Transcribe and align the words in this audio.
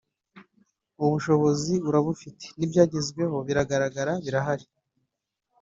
ubushobozi 1.03 1.73
arabufite 1.87 2.45
n’ibyagezweho 2.57 3.37
biragaragara 3.47 4.11
birahari 4.23 4.65